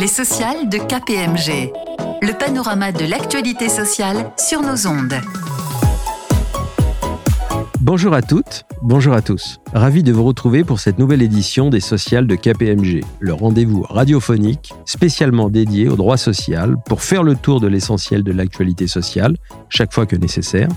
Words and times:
Les 0.00 0.06
sociales 0.06 0.68
de 0.68 0.78
KPMG. 0.78 1.72
Le 2.22 2.38
panorama 2.38 2.92
de 2.92 3.04
l'actualité 3.04 3.68
sociale 3.68 4.30
sur 4.36 4.62
nos 4.62 4.86
ondes. 4.86 5.14
Bonjour 7.80 8.14
à 8.14 8.22
toutes, 8.22 8.64
bonjour 8.80 9.12
à 9.12 9.22
tous. 9.22 9.58
Ravi 9.74 10.04
de 10.04 10.12
vous 10.12 10.22
retrouver 10.22 10.62
pour 10.62 10.78
cette 10.78 11.00
nouvelle 11.00 11.22
édition 11.22 11.68
des 11.68 11.80
sociales 11.80 12.28
de 12.28 12.36
KPMG, 12.36 13.02
le 13.18 13.32
rendez-vous 13.32 13.82
radiophonique 13.82 14.72
spécialement 14.84 15.50
dédié 15.50 15.88
au 15.88 15.96
droit 15.96 16.16
social 16.16 16.76
pour 16.86 17.02
faire 17.02 17.24
le 17.24 17.34
tour 17.34 17.60
de 17.60 17.66
l'essentiel 17.66 18.22
de 18.22 18.30
l'actualité 18.30 18.86
sociale 18.86 19.36
chaque 19.68 19.92
fois 19.92 20.06
que 20.06 20.14
nécessaire 20.14 20.68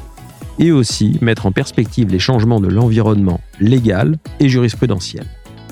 et 0.57 0.71
aussi 0.71 1.19
mettre 1.21 1.45
en 1.45 1.51
perspective 1.51 2.09
les 2.09 2.17
changements 2.17 2.59
de 2.59 2.69
l'environnement 2.69 3.39
légal 3.59 4.17
et 4.39 4.49
jurisprudentiel. 4.49 5.25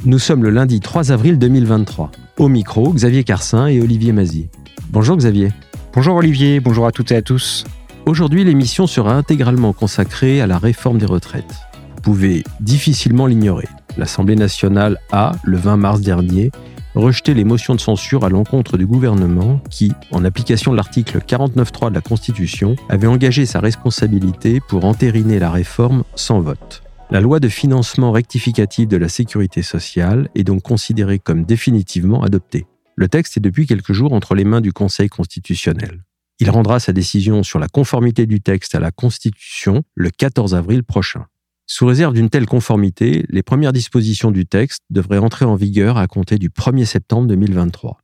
Nous 0.06 0.20
sommes 0.20 0.44
le 0.44 0.52
lundi 0.52 0.82
3 0.82 1.12
avril 1.12 1.40
2023. 1.40 2.12
Au 2.40 2.48
micro, 2.48 2.94
Xavier 2.94 3.26
Carcin 3.26 3.68
et 3.68 3.82
Olivier 3.82 4.14
Mazie. 4.14 4.48
Bonjour 4.92 5.18
Xavier. 5.18 5.50
Bonjour 5.94 6.16
Olivier, 6.16 6.62
bonjour 6.62 6.88
à 6.88 6.94
toutes 6.94 7.12
et 7.12 7.18
à 7.18 7.22
tous. 7.22 7.66
Aujourd'hui, 8.06 8.46
l'émission 8.46 8.88
sera 8.88 9.14
intégralement 9.14 9.74
consacrée 9.74 10.40
à 10.40 10.48
la 10.48 10.58
réforme 10.58 11.00
des 11.00 11.06
retraites. 11.06 11.54
Vous 11.98 12.02
pouvez 12.02 12.46
difficilement 12.62 13.26
l'ignorer. 13.26 13.68
L'Assemblée 13.98 14.38
nationale 14.38 15.00
a, 15.12 15.34
le 15.44 15.58
20 15.58 15.76
mars 15.76 16.00
dernier, 16.00 16.52
rejeté 16.96 17.34
les 17.34 17.44
motions 17.44 17.76
de 17.76 17.82
censure 17.82 18.24
à 18.24 18.30
l'encontre 18.30 18.78
du 18.78 18.86
gouvernement 18.86 19.60
qui, 19.70 19.92
en 20.12 20.24
application 20.24 20.72
de 20.72 20.78
l'article 20.78 21.20
49.3 21.20 21.90
de 21.90 21.96
la 21.96 22.02
Constitution, 22.02 22.78
avait 22.88 23.08
engagé 23.08 23.46
sa 23.46 23.60
responsabilité 23.60 24.62
pour 24.66 24.86
entériner 24.86 25.40
la 25.40 25.52
réforme 25.52 26.06
sans 26.16 26.40
vote. 26.40 26.84
La 27.12 27.22
loi 27.22 27.40
de 27.40 27.50
financement 27.50 28.12
rectificatif 28.12 28.88
de 28.88 28.96
la 28.96 29.10
sécurité 29.10 29.64
sociale 29.64 30.30
est 30.36 30.44
donc 30.44 30.62
considérée 30.62 31.18
comme 31.18 31.44
définitivement 31.44 32.22
adoptée. 32.22 32.68
Le 32.96 33.08
texte 33.08 33.36
est 33.38 33.40
depuis 33.40 33.66
quelques 33.66 33.94
jours 33.94 34.14
entre 34.14 34.36
les 34.36 34.44
mains 34.44 34.62
du 34.62 34.74
Conseil 34.74 35.10
constitutionnel. 35.10 36.04
Il 36.40 36.52
rendra 36.52 36.80
sa 36.80 36.94
décision 36.94 37.42
sur 37.42 37.58
la 37.58 37.68
conformité 37.68 38.28
du 38.28 38.42
texte 38.42 38.76
à 38.76 38.80
la 38.80 38.92
Constitution 38.92 39.82
le 39.96 40.12
14 40.12 40.54
avril 40.54 40.84
prochain. 40.84 41.26
Sous 41.66 41.88
réserve 41.88 42.14
d'une 42.14 42.30
telle 42.30 42.46
conformité, 42.46 43.26
les 43.30 43.42
premières 43.42 43.74
dispositions 43.74 44.30
du 44.30 44.46
texte 44.46 44.84
devraient 44.92 45.18
entrer 45.18 45.46
en 45.46 45.56
vigueur 45.56 45.98
à 45.98 46.06
compter 46.06 46.38
du 46.38 46.50
1er 46.50 46.86
septembre 46.86 47.28
2023. 47.28 47.98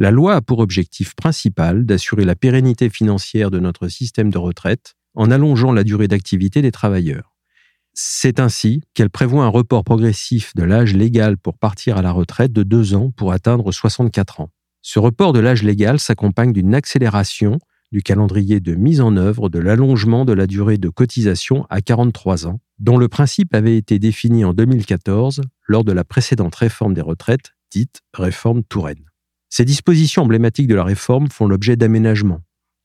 La 0.00 0.10
loi 0.10 0.34
a 0.34 0.42
pour 0.42 0.58
objectif 0.58 1.14
principal 1.14 1.86
d'assurer 1.86 2.24
la 2.24 2.34
pérennité 2.34 2.90
financière 2.90 3.52
de 3.52 3.60
notre 3.60 3.86
système 3.86 4.30
de 4.30 4.38
retraite 4.38 4.94
en 5.14 5.30
allongeant 5.30 5.70
la 5.70 5.84
durée 5.84 6.08
d'activité 6.08 6.60
des 6.60 6.72
travailleurs. 6.72 7.27
C'est 8.00 8.38
ainsi 8.38 8.82
qu'elle 8.94 9.10
prévoit 9.10 9.44
un 9.44 9.48
report 9.48 9.82
progressif 9.82 10.54
de 10.54 10.62
l'âge 10.62 10.94
légal 10.94 11.36
pour 11.36 11.58
partir 11.58 11.96
à 11.96 12.02
la 12.02 12.12
retraite 12.12 12.52
de 12.52 12.62
deux 12.62 12.94
ans 12.94 13.10
pour 13.10 13.32
atteindre 13.32 13.72
64 13.72 14.40
ans. 14.40 14.50
Ce 14.82 15.00
report 15.00 15.32
de 15.32 15.40
l'âge 15.40 15.64
légal 15.64 15.98
s'accompagne 15.98 16.52
d'une 16.52 16.76
accélération 16.76 17.58
du 17.90 18.04
calendrier 18.04 18.60
de 18.60 18.76
mise 18.76 19.00
en 19.00 19.16
œuvre 19.16 19.48
de 19.48 19.58
l'allongement 19.58 20.24
de 20.24 20.32
la 20.32 20.46
durée 20.46 20.78
de 20.78 20.88
cotisation 20.88 21.66
à 21.70 21.80
43 21.80 22.46
ans, 22.46 22.60
dont 22.78 22.98
le 22.98 23.08
principe 23.08 23.52
avait 23.52 23.76
été 23.76 23.98
défini 23.98 24.44
en 24.44 24.54
2014 24.54 25.40
lors 25.66 25.82
de 25.82 25.90
la 25.90 26.04
précédente 26.04 26.54
réforme 26.54 26.94
des 26.94 27.00
retraites, 27.00 27.56
dite 27.72 28.02
réforme 28.14 28.62
Touraine. 28.62 29.06
Ces 29.48 29.64
dispositions 29.64 30.22
emblématiques 30.22 30.68
de 30.68 30.76
la 30.76 30.84
réforme 30.84 31.26
font 31.32 31.48
l'objet 31.48 31.74
d'aménagements, 31.74 32.42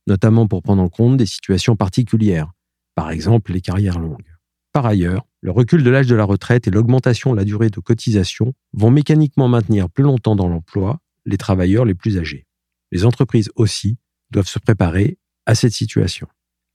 notamment 0.08 0.48
pour 0.48 0.64
prendre 0.64 0.82
en 0.82 0.90
compte 0.90 1.18
des 1.18 1.28
situations 1.28 1.76
particulières, 1.76 2.52
par 2.96 3.12
exemple 3.12 3.54
les 3.54 3.62
carrières 3.62 4.00
longues. 4.00 4.33
Par 4.74 4.88
ailleurs, 4.88 5.28
le 5.42 5.52
recul 5.52 5.84
de 5.84 5.90
l'âge 5.92 6.08
de 6.08 6.16
la 6.16 6.24
retraite 6.24 6.68
et 6.68 6.72
l'augmentation 6.72 7.32
de 7.32 7.38
la 7.38 7.46
durée 7.46 7.70
de 7.70 7.80
cotisation 7.80 8.54
vont 8.74 8.90
mécaniquement 8.90 9.48
maintenir 9.48 9.88
plus 9.88 10.04
longtemps 10.04 10.36
dans 10.36 10.48
l'emploi 10.48 11.00
les 11.26 11.38
travailleurs 11.38 11.86
les 11.86 11.94
plus 11.94 12.18
âgés. 12.18 12.48
Les 12.92 13.06
entreprises 13.06 13.52
aussi 13.56 13.98
doivent 14.32 14.48
se 14.48 14.58
préparer 14.58 15.20
à 15.46 15.54
cette 15.54 15.74
situation. 15.74 16.28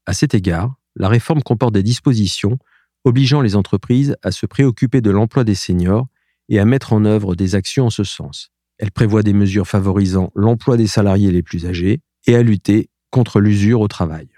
À 0.05 0.13
cet 0.13 0.33
égard, 0.33 0.75
la 0.95 1.09
réforme 1.09 1.43
comporte 1.43 1.73
des 1.73 1.83
dispositions 1.83 2.57
obligeant 3.03 3.41
les 3.41 3.57
entreprises 3.57 4.15
à 4.23 4.31
se 4.31 4.45
préoccuper 4.45 5.01
de 5.01 5.11
l'emploi 5.11 5.43
des 5.43 5.55
seniors 5.55 6.07
et 6.47 6.59
à 6.59 6.65
mettre 6.65 6.93
en 6.93 7.03
œuvre 7.03 7.35
des 7.35 7.55
actions 7.55 7.87
en 7.87 7.89
ce 7.89 8.05
sens. 8.05 8.49
Elle 8.77 8.91
prévoit 8.91 9.23
des 9.23 9.33
mesures 9.33 9.67
favorisant 9.67 10.31
l'emploi 10.35 10.77
des 10.77 10.87
salariés 10.87 11.31
les 11.31 11.43
plus 11.43 11.65
âgés 11.65 11.99
et 12.27 12.35
à 12.35 12.43
lutter 12.43 12.89
contre 13.11 13.41
l'usure 13.41 13.81
au 13.81 13.89
travail. 13.89 14.29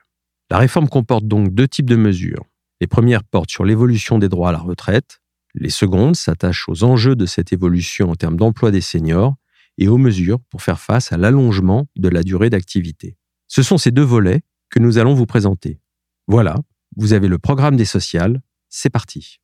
La 0.50 0.58
réforme 0.58 0.90
comporte 0.90 1.26
donc 1.26 1.54
deux 1.54 1.68
types 1.68 1.90
de 1.90 1.96
mesures. 1.96 2.46
Les 2.82 2.88
premières 2.88 3.24
portent 3.24 3.52
sur 3.52 3.64
l'évolution 3.64 4.18
des 4.18 4.28
droits 4.28 4.50
à 4.50 4.52
la 4.52 4.58
retraite. 4.58 5.22
Les 5.54 5.70
secondes 5.70 6.16
s'attachent 6.16 6.68
aux 6.68 6.84
enjeux 6.84 7.16
de 7.16 7.28
cette 7.28 7.54
évolution 7.54 8.10
en 8.10 8.16
termes 8.16 8.38
d'emploi 8.38 8.72
des 8.72 8.82
seniors 8.82 9.36
et 9.78 9.88
aux 9.88 10.00
mesures 10.00 10.40
pour 10.50 10.64
faire 10.64 10.80
face 10.80 11.12
à 11.12 11.18
l'allongement 11.18 11.86
de 11.96 12.10
la 12.10 12.24
durée 12.24 12.50
d'activité. 12.50 13.18
Ce 13.48 13.62
sont 13.62 13.78
ces 13.78 13.92
deux 13.92 14.02
volets 14.02 14.42
que 14.72 14.80
nous 14.80 14.98
allons 14.98 15.14
vous 15.14 15.28
présenter. 15.28 15.80
Voilà, 16.28 16.56
vous 16.98 17.14
avez 17.14 17.28
le 17.28 17.38
programme 17.38 17.76
des 17.76 17.86
sociales, 17.86 18.42
c'est 18.68 18.90
parti. 18.90 19.38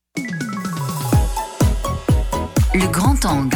Le 2.73 2.91
grand 2.91 3.23
angle. 3.23 3.55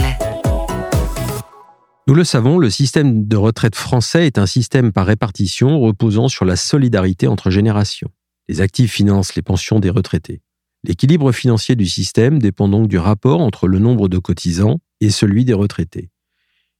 Nous 2.07 2.13
le 2.13 2.23
savons, 2.23 2.59
le 2.59 2.69
système 2.69 3.27
de 3.27 3.35
retraite 3.35 3.75
français 3.75 4.27
est 4.27 4.37
un 4.37 4.45
système 4.45 4.91
par 4.91 5.07
répartition 5.07 5.79
reposant 5.79 6.27
sur 6.27 6.45
la 6.45 6.55
solidarité 6.55 7.27
entre 7.27 7.49
générations. 7.49 8.11
Les 8.47 8.61
actifs 8.61 8.93
financent 8.93 9.35
les 9.35 9.41
pensions 9.41 9.79
des 9.79 9.89
retraités. 9.89 10.41
L'équilibre 10.83 11.31
financier 11.31 11.75
du 11.75 11.85
système 11.85 12.39
dépend 12.39 12.67
donc 12.67 12.87
du 12.87 12.97
rapport 12.97 13.41
entre 13.41 13.67
le 13.67 13.79
nombre 13.79 14.09
de 14.09 14.17
cotisants 14.17 14.79
et 14.99 15.11
celui 15.11 15.45
des 15.45 15.53
retraités. 15.53 16.09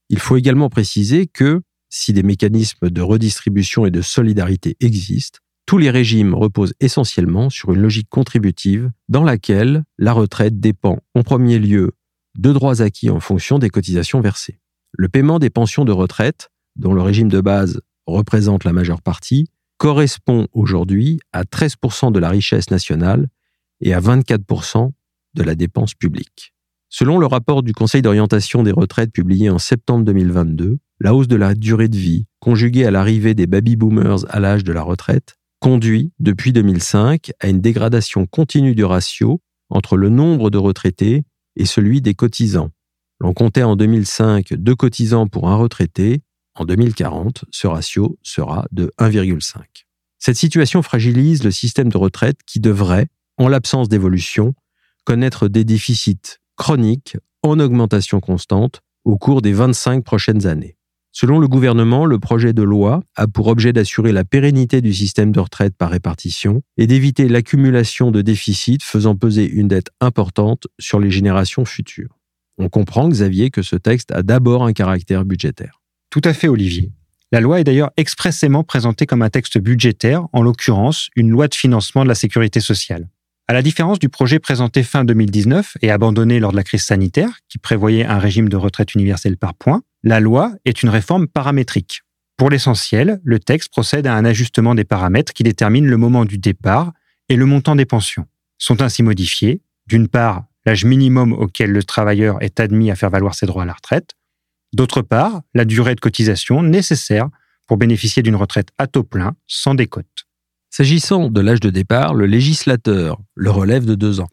Il 0.08 0.18
faut 0.18 0.36
également 0.36 0.68
préciser 0.68 1.26
que, 1.26 1.62
si 1.88 2.12
des 2.12 2.22
mécanismes 2.22 2.90
de 2.90 3.00
redistribution 3.00 3.86
et 3.86 3.90
de 3.90 4.02
solidarité 4.02 4.76
existent, 4.80 5.38
tous 5.66 5.78
les 5.78 5.90
régimes 5.90 6.34
reposent 6.34 6.74
essentiellement 6.80 7.48
sur 7.48 7.72
une 7.72 7.80
logique 7.80 8.08
contributive 8.08 8.90
dans 9.08 9.22
laquelle 9.22 9.84
la 9.98 10.12
retraite 10.12 10.58
dépend 10.58 10.98
en 11.14 11.22
premier 11.22 11.58
lieu 11.58 11.92
de 12.36 12.52
droits 12.52 12.82
acquis 12.82 13.10
en 13.10 13.20
fonction 13.20 13.58
des 13.58 13.70
cotisations 13.70 14.20
versées. 14.20 14.58
Le 14.92 15.08
paiement 15.08 15.38
des 15.38 15.50
pensions 15.50 15.84
de 15.84 15.92
retraite, 15.92 16.50
dont 16.76 16.92
le 16.92 17.02
régime 17.02 17.28
de 17.28 17.40
base 17.40 17.80
représente 18.06 18.64
la 18.64 18.72
majeure 18.72 19.02
partie, 19.02 19.48
correspond 19.82 20.46
aujourd'hui 20.52 21.18
à 21.32 21.42
13% 21.42 22.12
de 22.12 22.20
la 22.20 22.28
richesse 22.28 22.70
nationale 22.70 23.26
et 23.80 23.92
à 23.94 23.98
24% 23.98 24.92
de 25.34 25.42
la 25.42 25.56
dépense 25.56 25.94
publique. 25.94 26.54
Selon 26.88 27.18
le 27.18 27.26
rapport 27.26 27.64
du 27.64 27.72
Conseil 27.72 28.00
d'orientation 28.00 28.62
des 28.62 28.70
retraites 28.70 29.10
publié 29.10 29.50
en 29.50 29.58
septembre 29.58 30.04
2022, 30.04 30.78
la 31.00 31.16
hausse 31.16 31.26
de 31.26 31.34
la 31.34 31.56
durée 31.56 31.88
de 31.88 31.96
vie, 31.96 32.26
conjuguée 32.38 32.84
à 32.84 32.92
l'arrivée 32.92 33.34
des 33.34 33.48
baby-boomers 33.48 34.24
à 34.28 34.38
l'âge 34.38 34.62
de 34.62 34.72
la 34.72 34.82
retraite, 34.82 35.34
conduit, 35.58 36.12
depuis 36.20 36.52
2005, 36.52 37.32
à 37.40 37.48
une 37.48 37.60
dégradation 37.60 38.26
continue 38.26 38.76
du 38.76 38.84
ratio 38.84 39.40
entre 39.68 39.96
le 39.96 40.10
nombre 40.10 40.50
de 40.50 40.58
retraités 40.58 41.24
et 41.56 41.64
celui 41.64 42.00
des 42.00 42.14
cotisants. 42.14 42.70
L'on 43.18 43.32
comptait 43.32 43.64
en 43.64 43.74
2005 43.74 44.54
deux 44.54 44.76
cotisants 44.76 45.26
pour 45.26 45.48
un 45.48 45.56
retraité 45.56 46.22
en 46.54 46.64
2040, 46.64 47.44
ce 47.50 47.66
ratio 47.66 48.18
sera 48.22 48.66
de 48.72 48.92
1,5. 48.98 49.60
Cette 50.18 50.36
situation 50.36 50.82
fragilise 50.82 51.42
le 51.44 51.50
système 51.50 51.88
de 51.88 51.96
retraite 51.96 52.38
qui 52.46 52.60
devrait, 52.60 53.08
en 53.38 53.48
l'absence 53.48 53.88
d'évolution, 53.88 54.54
connaître 55.04 55.48
des 55.48 55.64
déficits 55.64 56.38
chroniques 56.56 57.16
en 57.42 57.58
augmentation 57.58 58.20
constante 58.20 58.82
au 59.04 59.16
cours 59.16 59.42
des 59.42 59.52
25 59.52 60.04
prochaines 60.04 60.46
années. 60.46 60.76
Selon 61.14 61.38
le 61.38 61.48
gouvernement, 61.48 62.06
le 62.06 62.18
projet 62.18 62.52
de 62.54 62.62
loi 62.62 63.02
a 63.16 63.26
pour 63.26 63.48
objet 63.48 63.72
d'assurer 63.72 64.12
la 64.12 64.24
pérennité 64.24 64.80
du 64.80 64.94
système 64.94 65.32
de 65.32 65.40
retraite 65.40 65.76
par 65.76 65.90
répartition 65.90 66.62
et 66.78 66.86
d'éviter 66.86 67.28
l'accumulation 67.28 68.10
de 68.10 68.22
déficits 68.22 68.78
faisant 68.80 69.14
peser 69.14 69.46
une 69.46 69.68
dette 69.68 69.90
importante 70.00 70.68
sur 70.78 71.00
les 71.00 71.10
générations 71.10 71.66
futures. 71.66 72.18
On 72.56 72.68
comprend, 72.68 73.08
Xavier, 73.08 73.50
que 73.50 73.62
ce 73.62 73.76
texte 73.76 74.10
a 74.12 74.22
d'abord 74.22 74.64
un 74.64 74.72
caractère 74.72 75.24
budgétaire. 75.24 75.81
Tout 76.12 76.20
à 76.24 76.34
fait, 76.34 76.46
Olivier. 76.46 76.92
La 77.32 77.40
loi 77.40 77.58
est 77.58 77.64
d'ailleurs 77.64 77.90
expressément 77.96 78.64
présentée 78.64 79.06
comme 79.06 79.22
un 79.22 79.30
texte 79.30 79.56
budgétaire, 79.56 80.26
en 80.34 80.42
l'occurrence 80.42 81.08
une 81.16 81.30
loi 81.30 81.48
de 81.48 81.54
financement 81.54 82.02
de 82.02 82.08
la 82.08 82.14
sécurité 82.14 82.60
sociale. 82.60 83.08
À 83.48 83.54
la 83.54 83.62
différence 83.62 83.98
du 83.98 84.10
projet 84.10 84.38
présenté 84.38 84.82
fin 84.82 85.06
2019 85.06 85.78
et 85.80 85.90
abandonné 85.90 86.38
lors 86.38 86.50
de 86.50 86.56
la 86.56 86.64
crise 86.64 86.82
sanitaire, 86.82 87.38
qui 87.48 87.56
prévoyait 87.56 88.04
un 88.04 88.18
régime 88.18 88.50
de 88.50 88.58
retraite 88.58 88.94
universel 88.94 89.38
par 89.38 89.54
points, 89.54 89.80
la 90.02 90.20
loi 90.20 90.52
est 90.66 90.82
une 90.82 90.90
réforme 90.90 91.28
paramétrique. 91.28 92.02
Pour 92.36 92.50
l'essentiel, 92.50 93.18
le 93.24 93.38
texte 93.38 93.70
procède 93.70 94.06
à 94.06 94.14
un 94.14 94.26
ajustement 94.26 94.74
des 94.74 94.84
paramètres 94.84 95.32
qui 95.32 95.44
déterminent 95.44 95.88
le 95.88 95.96
moment 95.96 96.26
du 96.26 96.36
départ 96.36 96.92
et 97.30 97.36
le 97.36 97.46
montant 97.46 97.74
des 97.74 97.86
pensions. 97.86 98.26
Sont 98.58 98.82
ainsi 98.82 99.02
modifiés, 99.02 99.62
d'une 99.86 100.08
part, 100.08 100.44
l'âge 100.66 100.84
minimum 100.84 101.32
auquel 101.32 101.70
le 101.70 101.82
travailleur 101.82 102.36
est 102.42 102.60
admis 102.60 102.90
à 102.90 102.96
faire 102.96 103.08
valoir 103.08 103.34
ses 103.34 103.46
droits 103.46 103.62
à 103.62 103.66
la 103.66 103.72
retraite, 103.72 104.14
D'autre 104.74 105.02
part, 105.02 105.42
la 105.54 105.64
durée 105.64 105.94
de 105.94 106.00
cotisation 106.00 106.62
nécessaire 106.62 107.28
pour 107.66 107.76
bénéficier 107.76 108.22
d'une 108.22 108.36
retraite 108.36 108.68
à 108.78 108.86
taux 108.86 109.02
plein 109.02 109.34
sans 109.46 109.74
décote. 109.74 110.26
S'agissant 110.70 111.28
de 111.28 111.40
l'âge 111.40 111.60
de 111.60 111.70
départ, 111.70 112.14
le 112.14 112.26
législateur 112.26 113.20
le 113.34 113.50
relève 113.50 113.84
de 113.84 113.94
deux 113.94 114.20
ans. 114.20 114.28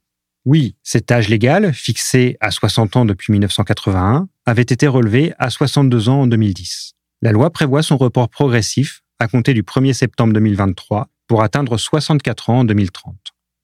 Oui, 0.46 0.76
cet 0.84 1.12
âge 1.12 1.28
légal, 1.28 1.74
fixé 1.74 2.38
à 2.40 2.50
60 2.50 2.96
ans 2.96 3.06
depuis 3.06 3.34
1981, 3.34 4.30
avait 4.46 4.62
été 4.62 4.88
relevé 4.88 5.34
à 5.38 5.50
62 5.50 6.08
ans 6.08 6.22
en 6.22 6.28
2010. 6.28 6.94
La 7.22 7.34
loi 7.34 7.50
prévoit 7.50 7.84
son 7.84 7.98
report 7.98 8.30
progressif 8.30 9.02
à 9.20 9.28
compter 9.28 9.54
du 9.54 9.64
1er 9.64 9.92
septembre 9.92 10.34
2023 10.34 11.10
pour 11.28 11.44
atteindre 11.44 11.78
64 11.78 12.50
ans 12.50 12.60
en 12.60 12.64
2030. 12.64 13.16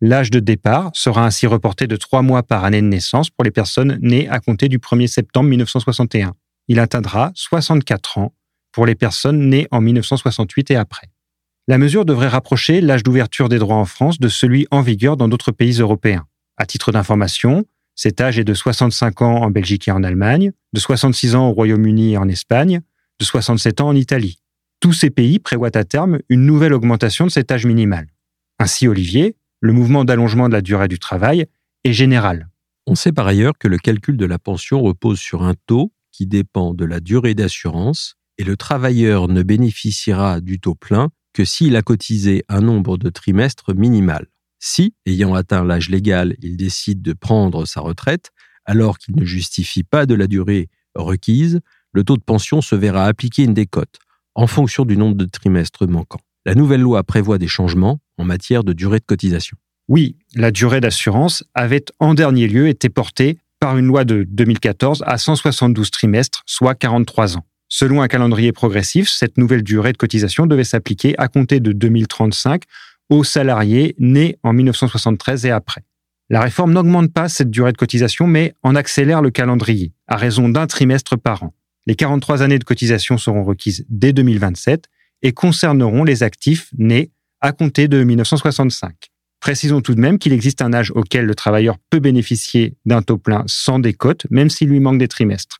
L'âge 0.01 0.30
de 0.30 0.39
départ 0.39 0.92
sera 0.94 1.25
ainsi 1.25 1.48
reporté 1.48 1.88
de 1.88 1.95
trois 1.95 2.22
mois 2.22 2.44
par 2.44 2.66
année 2.66 2.81
de 2.81 2.88
naissance 2.88 3.30
pour 3.30 3.45
les 3.45 3.51
personnes 3.51 3.98
nées 4.01 4.27
à 4.27 4.39
compter 4.39 4.68
du 4.68 4.77
1er 4.77 5.07
septembre 5.07 5.50
1961. 5.50 6.33
Il 6.68 6.80
atteindra 6.80 7.32
64 7.36 8.18
ans 8.18 8.34
pour 8.72 8.86
les 8.86 8.96
personnes 8.96 9.50
nées 9.50 9.68
en 9.72 9.82
1968 9.82 10.72
et 10.72 10.76
après. 10.76 11.10
La 11.68 11.78
mesure 11.78 12.06
devrait 12.06 12.28
rapprocher 12.28 12.82
l'âge 12.82 13.04
d'ouverture 13.04 13.50
des 13.50 13.58
droits 13.58 13.78
en 13.78 13.86
France 13.86 14.20
de 14.20 14.28
celui 14.28 14.68
en 14.72 14.82
vigueur 14.82 15.18
dans 15.18 15.28
d'autres 15.28 15.52
pays 15.52 15.80
européens. 15.80 16.28
À 16.58 16.66
titre 16.66 16.92
d'information, 16.92 17.66
cet 17.96 18.22
âge 18.22 18.38
est 18.38 18.44
de 18.44 18.54
65 18.54 19.22
ans 19.22 19.42
en 19.42 19.50
Belgique 19.50 19.88
et 19.88 19.92
en 19.92 20.04
Allemagne, 20.04 20.52
de 20.74 20.80
66 20.80 21.36
ans 21.36 21.50
au 21.50 21.54
Royaume-Uni 21.54 22.14
et 22.14 22.18
en 22.18 22.28
Espagne, 22.28 22.82
de 23.20 23.26
67 23.26 23.82
ans 23.82 23.88
en 23.88 23.96
Italie. 23.96 24.42
Tous 24.80 24.94
ces 24.94 25.10
pays 25.10 25.40
prévoient 25.40 25.76
à 25.76 25.84
terme 25.86 26.20
une 26.30 26.46
nouvelle 26.46 26.74
augmentation 26.74 27.26
de 27.26 27.32
cet 27.32 27.52
âge 27.52 27.66
minimal. 27.66 28.08
Ainsi, 28.60 28.88
Olivier, 28.88 29.36
le 29.62 29.74
mouvement 29.74 30.06
d'allongement 30.06 30.48
de 30.48 30.54
la 30.54 30.62
durée 30.62 30.88
du 30.88 31.00
travail 31.00 31.46
est 31.84 31.94
général. 31.94 32.50
On 32.86 32.96
sait 32.96 33.12
par 33.12 33.26
ailleurs 33.26 33.58
que 33.58 33.68
le 33.68 33.78
calcul 33.78 34.18
de 34.18 34.26
la 34.26 34.38
pension 34.38 34.82
repose 34.82 35.20
sur 35.20 35.44
un 35.44 35.56
taux 35.66 35.92
qui 36.16 36.28
dépend 36.28 36.74
de 36.74 36.86
la 36.86 37.02
durée 37.02 37.34
d'assurance 37.34 38.16
et 38.38 38.46
le 38.46 38.56
travailleur 38.56 39.28
ne 39.28 39.44
bénéficiera 39.44 40.40
du 40.40 40.62
taux 40.62 40.76
plein 40.76 41.10
que 41.34 41.44
s'il 41.44 41.76
a 41.76 41.82
cotisé 41.82 42.46
un 42.48 42.62
nombre 42.62 42.98
de 42.98 43.10
trimestres 43.10 43.76
minimal. 43.76 44.28
Si, 44.58 44.94
ayant 45.06 45.34
atteint 45.34 45.66
l'âge 45.66 45.90
légal, 45.90 46.38
il 46.42 46.56
décide 46.56 47.02
de 47.02 47.12
prendre 47.12 47.66
sa 47.66 47.82
retraite, 47.82 48.32
alors 48.64 48.98
qu'il 48.98 49.18
ne 49.18 49.26
justifie 49.26 49.84
pas 49.84 50.06
de 50.06 50.16
la 50.16 50.28
durée 50.28 50.70
requise, 50.96 51.60
le 51.92 52.06
taux 52.06 52.16
de 52.16 52.24
pension 52.24 52.62
se 52.62 52.76
verra 52.76 53.06
appliquer 53.06 53.44
une 53.44 53.54
décote 53.54 54.00
en 54.36 54.48
fonction 54.48 54.86
du 54.86 54.96
nombre 54.96 55.16
de 55.16 55.26
trimestres 55.26 55.88
manquants. 55.88 56.22
La 56.46 56.56
nouvelle 56.56 56.82
loi 56.82 57.04
prévoit 57.04 57.38
des 57.38 57.48
changements 57.48 58.00
en 58.18 58.24
matière 58.24 58.64
de 58.64 58.72
durée 58.72 59.00
de 59.00 59.06
cotisation. 59.06 59.58
Oui, 59.90 60.18
la 60.34 60.52
durée 60.52 60.80
d'assurance 60.80 61.44
avait 61.54 61.86
en 62.00 62.14
dernier 62.14 62.48
lieu 62.48 62.70
été 62.70 62.90
portée 62.90 63.38
par 63.60 63.78
une 63.78 63.86
loi 63.86 64.04
de 64.04 64.25
2014 64.28 65.04
à 65.06 65.18
172 65.18 65.92
trimestres, 65.92 66.44
soit 66.46 66.75
43 66.75 67.38
ans. 67.38 67.46
Selon 67.68 68.02
un 68.02 68.07
calendrier 68.07 68.52
progressif, 68.52 69.10
cette 69.10 69.38
nouvelle 69.38 69.63
durée 69.63 69.92
de 69.92 69.98
cotisation 69.98 70.46
devait 70.46 70.63
s'appliquer 70.63 71.16
à 71.18 71.28
compter 71.28 71.60
de 71.60 71.72
2035 71.72 72.63
aux 73.10 73.24
salariés 73.24 73.96
nés 74.00 74.38
en 74.44 74.54
1973 74.54 75.46
et 75.46 75.52
après. 75.52 75.84
La 76.30 76.42
réforme 76.42 76.74
n'augmente 76.74 77.13
pas 77.13 77.30
cette 77.30 77.52
durée 77.52 77.72
de 77.72 77.78
cotisation, 77.78 78.28
mais 78.28 78.54
en 78.63 78.75
accélère 78.75 79.22
le 79.22 79.30
calendrier, 79.30 79.94
à 80.08 80.16
raison 80.16 80.50
d'un 80.50 80.68
trimestre 80.68 81.18
par 81.18 81.44
an. 81.44 81.54
Les 81.86 81.96
43 81.96 82.42
années 82.42 82.58
de 82.58 82.63
cotisation 82.63 83.18
seront 83.18 83.44
requises 83.44 83.86
dès 83.90 84.12
2027 84.12 84.86
et 85.22 85.34
concerneront 85.34 86.04
les 86.04 86.24
actifs 86.24 86.69
nés 86.78 87.12
à 87.42 87.51
compter 87.51 87.88
de 87.88 88.04
1965. 88.04 89.12
Précisons 89.46 89.82
tout 89.82 89.94
de 89.94 90.02
même 90.02 90.18
qu'il 90.18 90.34
existe 90.34 90.64
un 90.64 90.74
âge 90.74 90.90
auquel 90.96 91.26
le 91.26 91.36
travailleur 91.36 91.78
peut 91.92 92.00
bénéficier 92.00 92.78
d'un 92.88 93.04
taux 93.04 93.20
plein 93.20 93.44
sans 93.46 93.78
décote, 93.78 94.26
même 94.32 94.50
s'il 94.50 94.70
lui 94.70 94.80
manque 94.80 94.98
des 94.98 95.08
trimestres. 95.08 95.60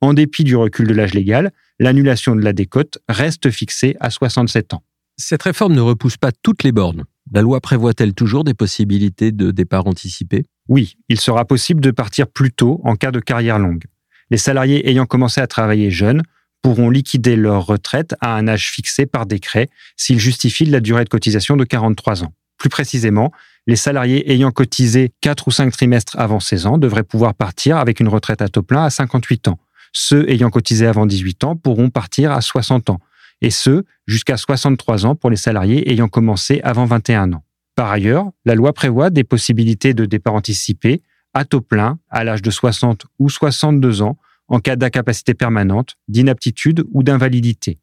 En 0.00 0.14
dépit 0.14 0.44
du 0.44 0.54
recul 0.54 0.86
de 0.86 0.94
l'âge 0.94 1.14
légal, 1.14 1.50
l'annulation 1.80 2.36
de 2.36 2.42
la 2.42 2.52
décote 2.52 2.98
reste 3.08 3.50
fixée 3.50 3.96
à 3.98 4.10
67 4.10 4.74
ans. 4.74 4.84
Cette 5.16 5.42
réforme 5.42 5.74
ne 5.74 5.80
repousse 5.80 6.16
pas 6.16 6.30
toutes 6.30 6.62
les 6.62 6.70
bornes. 6.70 7.02
La 7.32 7.42
loi 7.42 7.60
prévoit-elle 7.60 8.14
toujours 8.14 8.44
des 8.44 8.54
possibilités 8.54 9.32
de 9.32 9.50
départ 9.50 9.88
anticipé? 9.88 10.44
Oui, 10.68 10.94
il 11.08 11.18
sera 11.18 11.44
possible 11.44 11.80
de 11.80 11.90
partir 11.90 12.28
plus 12.28 12.52
tôt 12.52 12.80
en 12.84 12.94
cas 12.94 13.10
de 13.10 13.18
carrière 13.18 13.58
longue 13.58 13.84
les 14.30 14.38
salariés 14.38 14.88
ayant 14.88 15.06
commencé 15.06 15.40
à 15.40 15.46
travailler 15.46 15.90
jeunes 15.90 16.22
pourront 16.62 16.90
liquider 16.90 17.36
leur 17.36 17.66
retraite 17.66 18.14
à 18.20 18.34
un 18.36 18.48
âge 18.48 18.70
fixé 18.70 19.06
par 19.06 19.26
décret 19.26 19.68
s'ils 19.96 20.18
justifient 20.18 20.64
de 20.64 20.72
la 20.72 20.80
durée 20.80 21.04
de 21.04 21.08
cotisation 21.08 21.56
de 21.56 21.64
43 21.64 22.24
ans. 22.24 22.32
Plus 22.64 22.70
précisément, 22.70 23.30
les 23.66 23.76
salariés 23.76 24.32
ayant 24.32 24.50
cotisé 24.50 25.12
4 25.20 25.48
ou 25.48 25.50
5 25.50 25.70
trimestres 25.70 26.18
avant 26.18 26.40
16 26.40 26.64
ans 26.64 26.78
devraient 26.78 27.02
pouvoir 27.02 27.34
partir 27.34 27.76
avec 27.76 28.00
une 28.00 28.08
retraite 28.08 28.40
à 28.40 28.48
taux 28.48 28.62
plein 28.62 28.84
à 28.84 28.88
58 28.88 29.48
ans. 29.48 29.58
Ceux 29.92 30.26
ayant 30.30 30.48
cotisé 30.48 30.86
avant 30.86 31.04
18 31.04 31.44
ans 31.44 31.56
pourront 31.56 31.90
partir 31.90 32.32
à 32.32 32.40
60 32.40 32.88
ans, 32.88 33.00
et 33.42 33.50
ceux 33.50 33.84
jusqu'à 34.06 34.38
63 34.38 35.04
ans 35.04 35.14
pour 35.14 35.28
les 35.28 35.36
salariés 35.36 35.92
ayant 35.92 36.08
commencé 36.08 36.62
avant 36.64 36.86
21 36.86 37.34
ans. 37.34 37.44
Par 37.74 37.90
ailleurs, 37.90 38.30
la 38.46 38.54
loi 38.54 38.72
prévoit 38.72 39.10
des 39.10 39.24
possibilités 39.24 39.92
de 39.92 40.06
départ 40.06 40.32
anticipé 40.32 41.02
à 41.34 41.44
taux 41.44 41.60
plein 41.60 41.98
à 42.08 42.24
l'âge 42.24 42.40
de 42.40 42.50
60 42.50 43.04
ou 43.18 43.28
62 43.28 44.00
ans 44.00 44.16
en 44.48 44.58
cas 44.58 44.76
d'incapacité 44.76 45.34
permanente, 45.34 45.96
d'inaptitude 46.08 46.82
ou 46.92 47.02
d'invalidité. 47.02 47.76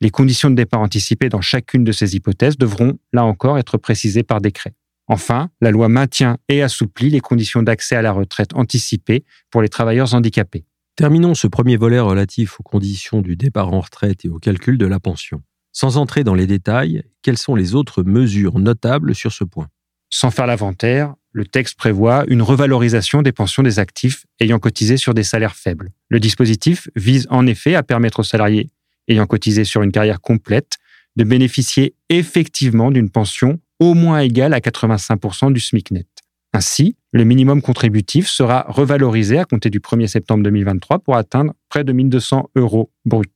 Les 0.00 0.10
conditions 0.10 0.48
de 0.48 0.54
départ 0.54 0.80
anticipé 0.80 1.28
dans 1.28 1.40
chacune 1.40 1.82
de 1.82 1.90
ces 1.90 2.14
hypothèses 2.14 2.56
devront, 2.56 2.98
là 3.12 3.24
encore, 3.24 3.58
être 3.58 3.78
précisées 3.78 4.22
par 4.22 4.40
décret. 4.40 4.74
Enfin, 5.08 5.50
la 5.60 5.70
loi 5.70 5.88
maintient 5.88 6.36
et 6.48 6.62
assouplit 6.62 7.10
les 7.10 7.20
conditions 7.20 7.62
d'accès 7.62 7.96
à 7.96 8.02
la 8.02 8.12
retraite 8.12 8.54
anticipée 8.54 9.24
pour 9.50 9.62
les 9.62 9.68
travailleurs 9.68 10.14
handicapés. 10.14 10.66
Terminons 10.94 11.34
ce 11.34 11.46
premier 11.46 11.76
volet 11.76 11.98
relatif 11.98 12.60
aux 12.60 12.62
conditions 12.62 13.22
du 13.22 13.34
départ 13.34 13.72
en 13.72 13.80
retraite 13.80 14.24
et 14.24 14.28
au 14.28 14.38
calcul 14.38 14.78
de 14.78 14.86
la 14.86 15.00
pension. 15.00 15.42
Sans 15.72 15.96
entrer 15.96 16.24
dans 16.24 16.34
les 16.34 16.46
détails, 16.46 17.02
quelles 17.22 17.38
sont 17.38 17.54
les 17.54 17.74
autres 17.74 18.02
mesures 18.02 18.58
notables 18.58 19.14
sur 19.14 19.32
ce 19.32 19.44
point? 19.44 19.68
Sans 20.10 20.30
faire 20.30 20.46
l'inventaire, 20.46 21.14
le 21.32 21.44
texte 21.44 21.76
prévoit 21.76 22.24
une 22.28 22.42
revalorisation 22.42 23.22
des 23.22 23.32
pensions 23.32 23.62
des 23.62 23.78
actifs 23.78 24.26
ayant 24.40 24.58
cotisé 24.58 24.96
sur 24.96 25.14
des 25.14 25.22
salaires 25.22 25.54
faibles. 25.54 25.90
Le 26.08 26.20
dispositif 26.20 26.88
vise 26.96 27.26
en 27.30 27.46
effet 27.46 27.74
à 27.74 27.82
permettre 27.82 28.20
aux 28.20 28.24
salariés 28.24 28.70
ayant 29.08 29.26
cotisé 29.26 29.64
sur 29.64 29.82
une 29.82 29.92
carrière 29.92 30.20
complète 30.20 30.78
de 31.16 31.24
bénéficier 31.24 31.94
effectivement 32.08 32.90
d'une 32.90 33.10
pension 33.10 33.58
au 33.80 33.94
moins 33.94 34.20
égale 34.20 34.54
à 34.54 34.60
85% 34.60 35.52
du 35.52 35.60
SMIC 35.60 35.90
net. 35.90 36.06
Ainsi, 36.52 36.96
le 37.12 37.24
minimum 37.24 37.60
contributif 37.60 38.28
sera 38.28 38.64
revalorisé 38.68 39.38
à 39.38 39.44
compter 39.44 39.70
du 39.70 39.80
1er 39.80 40.06
septembre 40.06 40.42
2023 40.44 41.00
pour 41.00 41.16
atteindre 41.16 41.54
près 41.68 41.84
de 41.84 41.92
1200 41.92 42.50
euros 42.56 42.90
bruts 43.04 43.26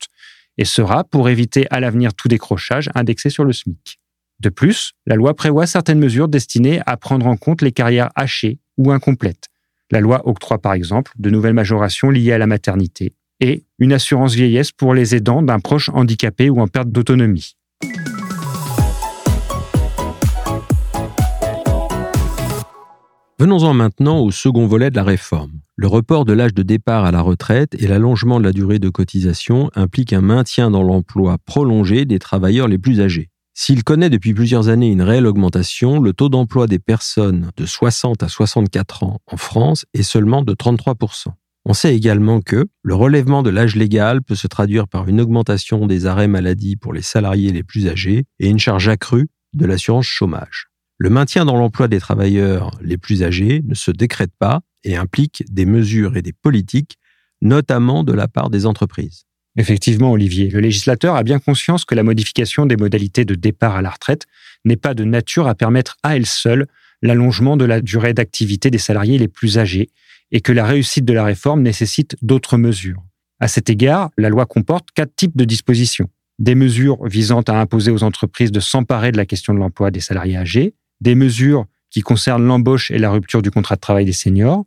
et 0.59 0.65
sera, 0.65 1.05
pour 1.05 1.29
éviter 1.29 1.67
à 1.71 1.81
l'avenir 1.81 2.15
tout 2.15 2.29
décrochage, 2.29 2.91
indexé 2.95 3.31
sur 3.31 3.45
le 3.45 3.53
SMIC. 3.53 3.99
De 4.41 4.49
plus, 4.49 4.93
la 5.07 5.17
loi 5.17 5.35
prévoit 5.35 5.67
certaines 5.67 5.99
mesures 5.99 6.29
destinées 6.29 6.81
à 6.85 6.97
prendre 6.97 7.27
en 7.27 7.37
compte 7.37 7.63
les 7.63 7.73
carrières 7.73 8.11
hachées 8.17 8.59
ou 8.77 8.91
incomplètes. 8.91 9.49
La 9.91 10.01
loi 10.01 10.27
octroie 10.27 10.61
par 10.61 10.73
exemple 10.73 11.12
de 11.19 11.31
nouvelles 11.31 11.55
majorations 11.55 12.11
liées 12.11 12.33
à 12.33 12.38
la 12.38 12.47
maternité 12.47 13.14
et 13.42 13.64
une 13.80 13.92
assurance 13.92 14.34
vieillesse 14.34 14.70
pour 14.70 14.94
les 14.94 15.16
aidants 15.16 15.42
d'un 15.42 15.58
proche 15.58 15.90
handicapé 15.92 16.49
ou 16.49 16.61
en 16.61 16.68
perte 16.68 16.88
d'autonomie. 16.88 17.56
Venons-en 23.40 23.75
maintenant 23.75 24.20
au 24.20 24.30
second 24.30 24.68
volet 24.68 24.90
de 24.90 24.96
la 24.96 25.02
réforme. 25.02 25.50
Le 25.75 25.88
report 25.88 26.25
de 26.25 26.32
l'âge 26.32 26.54
de 26.54 26.62
départ 26.62 27.04
à 27.04 27.11
la 27.11 27.20
retraite 27.20 27.75
et 27.76 27.88
l'allongement 27.88 28.38
de 28.38 28.44
la 28.44 28.52
durée 28.52 28.78
de 28.78 28.88
cotisation 28.88 29.68
impliquent 29.75 30.12
un 30.12 30.20
maintien 30.20 30.70
dans 30.70 30.84
l'emploi 30.84 31.38
prolongé 31.44 32.04
des 32.04 32.20
travailleurs 32.20 32.68
les 32.68 32.78
plus 32.78 33.00
âgés. 33.00 33.30
S'il 33.54 33.82
connaît 33.82 34.11
depuis 34.11 34.32
plusieurs 34.32 34.68
années 34.68 34.92
une 34.92 35.02
réelle 35.02 35.26
augmentation, 35.26 35.99
le 35.99 36.12
taux 36.12 36.28
d'emploi 36.28 36.68
des 36.68 36.78
personnes 36.78 37.50
de 37.56 37.66
60 37.66 38.22
à 38.22 38.28
64 38.28 39.02
ans 39.02 39.18
en 39.26 39.37
France 39.37 39.84
est 39.92 40.04
seulement 40.04 40.42
de 40.42 40.54
33%. 40.54 41.32
On 41.64 41.75
sait 41.75 41.95
également 41.95 42.40
que 42.40 42.66
le 42.83 42.95
relèvement 42.95 43.45
de 43.45 43.50
l'âge 43.50 43.76
légal 43.76 44.21
peut 44.21 44.35
se 44.35 44.49
traduire 44.49 44.88
par 44.88 45.09
une 45.09 45.21
augmentation 45.21 45.87
des 45.87 46.07
arrêts 46.07 46.26
maladie 46.26 46.75
pour 46.75 46.92
les 46.92 47.02
salariés 47.02 47.52
les 47.52 47.62
plus 47.62 47.88
âgés 47.88 48.25
et 48.40 48.49
une 48.49 48.59
charge 48.59 48.88
accrue 48.88 49.28
de 49.54 49.64
l'assurance 49.64 50.07
chômage. 50.07 50.66
Le 50.99 51.09
maintien 51.09 51.45
dans 51.45 51.57
l'emploi 51.57 51.87
des 51.87 52.00
travailleurs 52.00 52.71
les 52.83 52.99
plus 52.99 53.23
âgés 53.23 53.62
ne 53.64 53.75
se 53.75 53.92
décrète 53.92 54.33
pas 54.38 54.61
et 54.83 54.97
implique 54.97 55.45
des 55.50 55.64
mesures 55.64 56.16
et 56.16 56.23
des 56.23 56.33
politiques, 56.33 56.99
notamment 57.40 58.02
de 58.02 58.12
la 58.12 58.26
part 58.26 58.50
des 58.50 58.66
entreprises. 58.66 59.25
Effectivement, 59.57 60.12
Olivier, 60.12 60.49
le 60.49 60.61
législateur 60.61 61.14
a 61.14 61.23
bien 61.23 61.38
conscience 61.38 61.85
que 61.85 61.95
la 61.95 62.02
modification 62.02 62.66
des 62.66 62.76
modalités 62.76 63.25
de 63.25 63.35
départ 63.35 63.76
à 63.76 63.83
la 63.83 63.90
retraite 63.90 64.26
n'est 64.64 64.76
pas 64.76 64.95
de 64.95 65.04
nature 65.04 65.47
à 65.47 65.54
permettre 65.54 65.97
à 66.02 66.16
elle 66.16 66.26
seule 66.26 66.66
l'allongement 67.02 67.57
de 67.57 67.64
la 67.64 67.81
durée 67.81 68.14
d'activité 68.14 68.71
des 68.71 68.78
salariés 68.78 69.19
les 69.19 69.28
plus 69.28 69.59
âgés 69.59 69.90
et 70.33 70.41
que 70.41 70.51
la 70.53 70.65
réussite 70.65 71.05
de 71.05 71.12
la 71.12 71.25
réforme 71.25 71.62
nécessite 71.62 72.17
d'autres 72.23 72.57
mesures. 72.57 73.03
À 73.39 73.47
cet 73.47 73.71
égard, 73.71 74.11
la 74.19 74.29
loi 74.29 74.47
comporte 74.47 74.89
quatre 74.95 75.15
types 75.15 75.37
de 75.37 75.45
dispositions. 75.45 76.09
Des 76.39 76.55
mesures 76.55 77.05
visant 77.07 77.43
à 77.43 77.61
imposer 77.61 77.93
aux 77.93 78.03
entreprises 78.03 78.51
de 78.51 78.61
s'emparer 78.61 79.12
de 79.12 79.17
la 79.17 79.27
question 79.27 79.55
de 79.55 79.59
l'emploi 79.59 79.91
des 79.91 80.01
salariés 80.01 80.37
âgés, 80.37 80.75
des 81.01 81.15
mesures 81.15 81.67
qui 81.91 82.01
concernent 82.01 82.47
l'embauche 82.47 82.91
et 82.91 82.99
la 82.99 83.11
rupture 83.11 83.43
du 83.43 83.51
contrat 83.51 83.77
de 83.77 83.81
travail 83.81 84.07
des 84.07 84.12
seniors, 84.12 84.65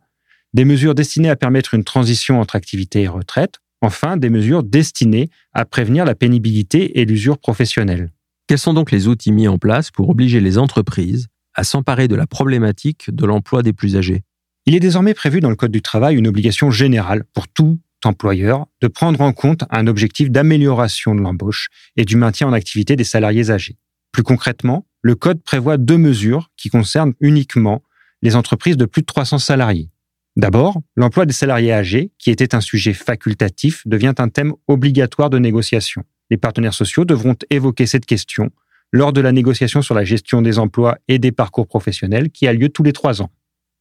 des 0.53 0.63
mesures 0.63 0.95
destinées 0.95 1.29
à 1.29 1.35
permettre 1.35 1.73
une 1.73 1.83
transition 1.83 2.39
entre 2.39 2.55
activité 2.55 3.01
et 3.01 3.07
retraite, 3.07 3.59
Enfin, 3.85 4.17
des 4.17 4.31
mesures 4.31 4.63
destinées 4.63 5.29
à 5.53 5.63
prévenir 5.63 6.05
la 6.05 6.15
pénibilité 6.15 6.99
et 6.99 7.05
l'usure 7.05 7.37
professionnelle. 7.37 8.11
Quels 8.47 8.57
sont 8.57 8.73
donc 8.73 8.91
les 8.91 9.07
outils 9.07 9.31
mis 9.31 9.47
en 9.47 9.59
place 9.59 9.91
pour 9.91 10.09
obliger 10.09 10.39
les 10.39 10.57
entreprises 10.57 11.27
à 11.53 11.63
s'emparer 11.63 12.07
de 12.07 12.15
la 12.15 12.25
problématique 12.25 13.13
de 13.13 13.25
l'emploi 13.27 13.61
des 13.61 13.73
plus 13.73 13.95
âgés? 13.95 14.23
Il 14.67 14.73
est 14.73 14.79
désormais 14.79 15.13
prévu 15.13 15.41
dans 15.41 15.51
le 15.51 15.55
Code 15.55 15.71
du 15.71 15.83
travail 15.83 16.15
une 16.15 16.27
obligation 16.27 16.71
générale 16.71 17.23
pour 17.33 17.47
tout 17.47 17.79
employeur 18.03 18.65
de 18.81 18.87
prendre 18.87 19.21
en 19.21 19.31
compte 19.31 19.63
un 19.69 19.85
objectif 19.85 20.31
d'amélioration 20.31 21.13
de 21.13 21.21
l'embauche 21.21 21.69
et 21.97 22.05
du 22.05 22.17
maintien 22.17 22.47
en 22.47 22.53
activité 22.53 22.95
des 22.95 23.03
salariés 23.03 23.51
âgés. 23.51 23.77
Plus 24.11 24.23
concrètement, 24.23 24.87
le 25.01 25.13
Code 25.13 25.43
prévoit 25.43 25.77
deux 25.77 25.97
mesures 25.97 26.49
qui 26.57 26.69
concernent 26.69 27.13
uniquement 27.19 27.83
les 28.23 28.35
entreprises 28.35 28.77
de 28.77 28.85
plus 28.85 29.01
de 29.01 29.05
300 29.05 29.37
salariés. 29.37 29.89
D'abord, 30.35 30.81
l'emploi 30.95 31.25
des 31.25 31.33
salariés 31.33 31.71
âgés, 31.71 32.11
qui 32.17 32.31
était 32.31 32.55
un 32.55 32.61
sujet 32.61 32.93
facultatif, 32.93 33.83
devient 33.85 34.15
un 34.17 34.29
thème 34.29 34.53
obligatoire 34.67 35.29
de 35.29 35.37
négociation. 35.37 36.03
Les 36.31 36.37
partenaires 36.37 36.73
sociaux 36.73 37.05
devront 37.05 37.35
évoquer 37.51 37.85
cette 37.85 38.05
question 38.05 38.49
lors 38.91 39.13
de 39.13 39.21
la 39.21 39.31
négociation 39.31 39.83
sur 39.83 39.93
la 39.93 40.03
gestion 40.05 40.41
des 40.41 40.57
emplois 40.57 40.97
et 41.07 41.19
des 41.19 41.31
parcours 41.31 41.67
professionnels 41.67 42.31
qui 42.31 42.47
a 42.47 42.53
lieu 42.53 42.69
tous 42.69 42.83
les 42.83 42.93
trois 42.93 43.21
ans. 43.21 43.29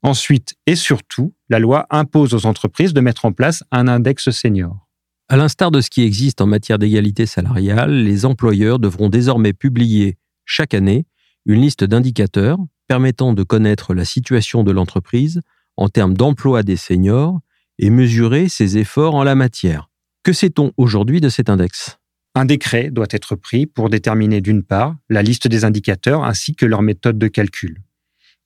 Ensuite 0.04 0.54
et 0.66 0.76
surtout, 0.76 1.32
la 1.48 1.58
loi 1.58 1.86
impose 1.88 2.34
aux 2.34 2.44
entreprises 2.44 2.92
de 2.92 3.00
mettre 3.00 3.24
en 3.24 3.32
place 3.32 3.64
un 3.70 3.88
index 3.88 4.28
senior. 4.28 4.86
À 5.30 5.38
l'instar 5.38 5.70
de 5.70 5.80
ce 5.80 5.88
qui 5.88 6.02
existe 6.02 6.42
en 6.42 6.46
matière 6.46 6.78
d'égalité 6.78 7.24
salariale, 7.24 8.04
les 8.04 8.26
employeurs 8.26 8.78
devront 8.78 9.08
désormais 9.08 9.54
publier 9.54 10.18
chaque 10.44 10.74
année 10.74 11.06
une 11.46 11.62
liste 11.62 11.84
d'indicateurs 11.84 12.58
permettant 12.86 13.32
de 13.32 13.42
connaître 13.44 13.94
la 13.94 14.04
situation 14.04 14.62
de 14.62 14.72
l'entreprise 14.72 15.40
en 15.78 15.88
termes 15.88 16.12
d'emploi 16.12 16.62
des 16.62 16.76
seniors 16.76 17.40
et 17.78 17.88
mesurer 17.88 18.50
ses 18.50 18.76
efforts 18.76 19.14
en 19.14 19.24
la 19.24 19.34
matière. 19.34 19.88
Que 20.22 20.34
sait-on 20.34 20.72
aujourd'hui 20.76 21.22
de 21.22 21.30
cet 21.30 21.48
index? 21.48 21.98
Un 22.34 22.44
décret 22.44 22.90
doit 22.90 23.06
être 23.08 23.36
pris 23.36 23.64
pour 23.64 23.88
déterminer 23.88 24.42
d'une 24.42 24.64
part 24.64 24.96
la 25.08 25.22
liste 25.22 25.48
des 25.48 25.64
indicateurs 25.64 26.24
ainsi 26.24 26.54
que 26.54 26.66
leur 26.66 26.82
méthode 26.82 27.16
de 27.16 27.28
calcul. 27.28 27.80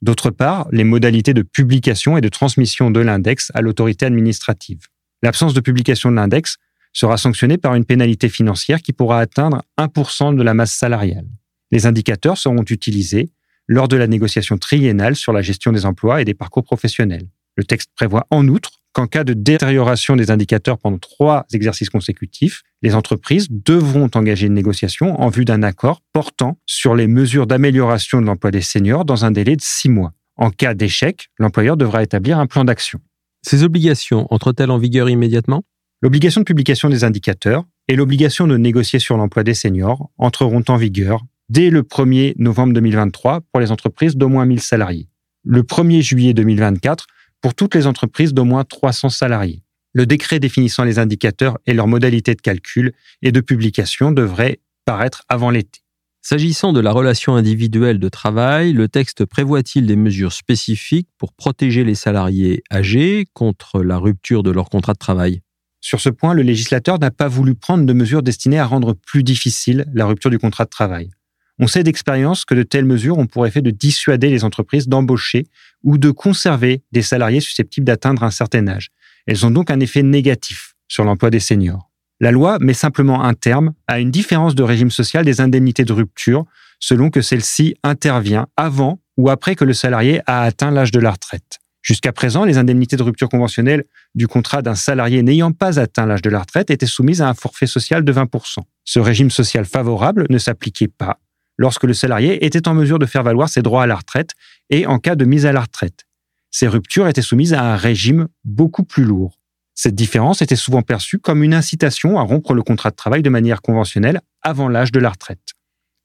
D'autre 0.00 0.30
part, 0.30 0.68
les 0.70 0.84
modalités 0.84 1.34
de 1.34 1.42
publication 1.42 2.16
et 2.16 2.20
de 2.20 2.28
transmission 2.28 2.90
de 2.90 3.00
l'index 3.00 3.50
à 3.54 3.62
l'autorité 3.62 4.06
administrative. 4.06 4.86
L'absence 5.22 5.54
de 5.54 5.60
publication 5.60 6.10
de 6.10 6.16
l'index 6.16 6.56
sera 6.92 7.16
sanctionnée 7.16 7.58
par 7.58 7.74
une 7.74 7.84
pénalité 7.84 8.28
financière 8.28 8.80
qui 8.80 8.92
pourra 8.92 9.20
atteindre 9.20 9.62
1% 9.78 10.36
de 10.36 10.42
la 10.42 10.54
masse 10.54 10.72
salariale. 10.72 11.26
Les 11.70 11.86
indicateurs 11.86 12.38
seront 12.38 12.64
utilisés 12.70 13.30
lors 13.66 13.88
de 13.88 13.96
la 13.96 14.06
négociation 14.06 14.56
triennale 14.56 15.16
sur 15.16 15.32
la 15.32 15.42
gestion 15.42 15.72
des 15.72 15.84
emplois 15.84 16.22
et 16.22 16.24
des 16.24 16.34
parcours 16.34 16.64
professionnels. 16.64 17.28
Le 17.56 17.64
texte 17.64 17.90
prévoit 17.94 18.26
en 18.30 18.46
outre 18.48 18.77
qu'en 18.92 19.06
cas 19.06 19.24
de 19.24 19.32
détérioration 19.32 20.16
des 20.16 20.30
indicateurs 20.30 20.78
pendant 20.78 20.98
trois 20.98 21.46
exercices 21.52 21.90
consécutifs, 21.90 22.62
les 22.82 22.94
entreprises 22.94 23.48
devront 23.50 24.10
engager 24.14 24.46
une 24.46 24.54
négociation 24.54 25.20
en 25.20 25.28
vue 25.28 25.44
d'un 25.44 25.62
accord 25.62 26.00
portant 26.12 26.58
sur 26.66 26.94
les 26.94 27.06
mesures 27.06 27.46
d'amélioration 27.46 28.20
de 28.20 28.26
l'emploi 28.26 28.50
des 28.50 28.62
seniors 28.62 29.04
dans 29.04 29.24
un 29.24 29.30
délai 29.30 29.56
de 29.56 29.62
six 29.62 29.88
mois. 29.88 30.12
En 30.36 30.50
cas 30.50 30.74
d'échec, 30.74 31.28
l'employeur 31.38 31.76
devra 31.76 32.02
établir 32.02 32.38
un 32.38 32.46
plan 32.46 32.64
d'action. 32.64 33.00
Ces 33.42 33.64
obligations 33.64 34.26
entrent-elles 34.30 34.70
en 34.70 34.78
vigueur 34.78 35.08
immédiatement? 35.08 35.64
L'obligation 36.00 36.40
de 36.40 36.44
publication 36.44 36.88
des 36.88 37.02
indicateurs 37.02 37.64
et 37.88 37.96
l'obligation 37.96 38.46
de 38.46 38.56
négocier 38.56 39.00
sur 39.00 39.16
l'emploi 39.16 39.42
des 39.42 39.54
seniors 39.54 40.10
entreront 40.16 40.62
en 40.68 40.76
vigueur 40.76 41.24
dès 41.48 41.70
le 41.70 41.82
1er 41.82 42.34
novembre 42.38 42.72
2023 42.74 43.40
pour 43.52 43.60
les 43.60 43.72
entreprises 43.72 44.16
d'au 44.16 44.28
moins 44.28 44.44
1000 44.44 44.60
salariés. 44.60 45.08
Le 45.44 45.62
1er 45.62 46.02
juillet 46.02 46.34
2024 46.34 47.06
pour 47.40 47.54
toutes 47.54 47.74
les 47.74 47.86
entreprises 47.86 48.34
d'au 48.34 48.44
moins 48.44 48.64
300 48.64 49.10
salariés. 49.10 49.62
Le 49.92 50.06
décret 50.06 50.38
définissant 50.38 50.84
les 50.84 50.98
indicateurs 50.98 51.58
et 51.66 51.74
leurs 51.74 51.88
modalités 51.88 52.34
de 52.34 52.40
calcul 52.40 52.92
et 53.22 53.32
de 53.32 53.40
publication 53.40 54.12
devrait 54.12 54.60
paraître 54.84 55.24
avant 55.28 55.50
l'été. 55.50 55.80
S'agissant 56.20 56.72
de 56.72 56.80
la 56.80 56.92
relation 56.92 57.36
individuelle 57.36 57.98
de 57.98 58.08
travail, 58.08 58.72
le 58.72 58.88
texte 58.88 59.24
prévoit-il 59.24 59.86
des 59.86 59.96
mesures 59.96 60.32
spécifiques 60.32 61.08
pour 61.16 61.32
protéger 61.32 61.84
les 61.84 61.94
salariés 61.94 62.62
âgés 62.72 63.24
contre 63.32 63.82
la 63.82 63.96
rupture 63.96 64.42
de 64.42 64.50
leur 64.50 64.68
contrat 64.68 64.92
de 64.92 64.98
travail? 64.98 65.40
Sur 65.80 66.00
ce 66.00 66.10
point, 66.10 66.34
le 66.34 66.42
législateur 66.42 66.98
n'a 66.98 67.10
pas 67.10 67.28
voulu 67.28 67.54
prendre 67.54 67.86
de 67.86 67.92
mesures 67.92 68.22
destinées 68.22 68.58
à 68.58 68.66
rendre 68.66 68.94
plus 68.94 69.22
difficile 69.22 69.86
la 69.94 70.06
rupture 70.06 70.30
du 70.30 70.38
contrat 70.38 70.64
de 70.64 70.70
travail. 70.70 71.10
On 71.60 71.66
sait 71.66 71.82
d'expérience 71.82 72.44
que 72.44 72.54
de 72.54 72.62
telles 72.62 72.84
mesures 72.84 73.18
ont 73.18 73.26
pour 73.26 73.46
effet 73.46 73.62
de 73.62 73.70
dissuader 73.70 74.30
les 74.30 74.44
entreprises 74.44 74.86
d'embaucher 74.86 75.46
ou 75.82 75.98
de 75.98 76.10
conserver 76.10 76.82
des 76.92 77.02
salariés 77.02 77.40
susceptibles 77.40 77.86
d'atteindre 77.86 78.22
un 78.22 78.30
certain 78.30 78.68
âge. 78.68 78.90
Elles 79.26 79.44
ont 79.44 79.50
donc 79.50 79.70
un 79.70 79.80
effet 79.80 80.02
négatif 80.02 80.74
sur 80.86 81.04
l'emploi 81.04 81.30
des 81.30 81.40
seniors. 81.40 81.90
La 82.20 82.30
loi 82.30 82.58
met 82.60 82.74
simplement 82.74 83.24
un 83.24 83.34
terme 83.34 83.72
à 83.86 83.98
une 84.00 84.10
différence 84.10 84.54
de 84.54 84.62
régime 84.62 84.90
social 84.90 85.24
des 85.24 85.40
indemnités 85.40 85.84
de 85.84 85.92
rupture 85.92 86.44
selon 86.80 87.10
que 87.10 87.22
celle-ci 87.22 87.74
intervient 87.82 88.46
avant 88.56 89.00
ou 89.16 89.30
après 89.30 89.56
que 89.56 89.64
le 89.64 89.72
salarié 89.72 90.20
a 90.26 90.42
atteint 90.42 90.70
l'âge 90.70 90.92
de 90.92 91.00
la 91.00 91.10
retraite. 91.10 91.58
Jusqu'à 91.82 92.12
présent, 92.12 92.44
les 92.44 92.58
indemnités 92.58 92.96
de 92.96 93.02
rupture 93.02 93.28
conventionnelle 93.28 93.84
du 94.14 94.28
contrat 94.28 94.62
d'un 94.62 94.74
salarié 94.74 95.22
n'ayant 95.22 95.52
pas 95.52 95.80
atteint 95.80 96.06
l'âge 96.06 96.22
de 96.22 96.30
la 96.30 96.40
retraite 96.40 96.70
étaient 96.70 96.86
soumises 96.86 97.22
à 97.22 97.28
un 97.28 97.34
forfait 97.34 97.66
social 97.66 98.04
de 98.04 98.12
20%. 98.12 98.58
Ce 98.84 98.98
régime 99.00 99.30
social 99.30 99.64
favorable 99.64 100.26
ne 100.28 100.38
s'appliquait 100.38 100.88
pas 100.88 101.18
lorsque 101.58 101.84
le 101.84 101.92
salarié 101.92 102.44
était 102.46 102.68
en 102.68 102.74
mesure 102.74 102.98
de 102.98 103.06
faire 103.06 103.22
valoir 103.22 103.48
ses 103.48 103.62
droits 103.62 103.82
à 103.82 103.86
la 103.86 103.96
retraite 103.96 104.30
et 104.70 104.86
en 104.86 104.98
cas 104.98 105.16
de 105.16 105.24
mise 105.24 105.44
à 105.44 105.52
la 105.52 105.60
retraite. 105.60 106.06
Ces 106.50 106.68
ruptures 106.68 107.08
étaient 107.08 107.20
soumises 107.20 107.52
à 107.52 107.62
un 107.62 107.76
régime 107.76 108.28
beaucoup 108.44 108.84
plus 108.84 109.04
lourd. 109.04 109.38
Cette 109.74 109.94
différence 109.94 110.40
était 110.42 110.56
souvent 110.56 110.82
perçue 110.82 111.18
comme 111.18 111.42
une 111.42 111.54
incitation 111.54 112.18
à 112.18 112.22
rompre 112.22 112.54
le 112.54 112.62
contrat 112.62 112.90
de 112.90 112.96
travail 112.96 113.22
de 113.22 113.30
manière 113.30 113.60
conventionnelle 113.60 114.20
avant 114.42 114.68
l'âge 114.68 114.92
de 114.92 114.98
la 114.98 115.10
retraite. 115.10 115.54